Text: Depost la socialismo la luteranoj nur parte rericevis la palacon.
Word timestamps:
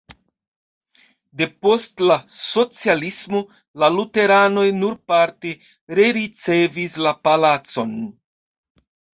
Depost 1.41 2.01
la 2.11 2.15
socialismo 2.37 3.41
la 3.83 3.91
luteranoj 3.97 4.65
nur 4.81 4.97
parte 5.13 5.53
rericevis 6.01 7.01
la 7.09 7.17
palacon. 7.29 7.97